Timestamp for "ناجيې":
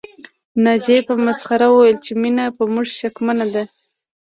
0.65-0.99